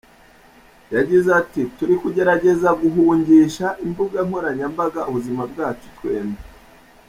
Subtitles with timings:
[0.95, 6.41] Yagize ati "Turi kugerageza guhungisha imbuga nkoranyambaga ubuzima bwacu twembi.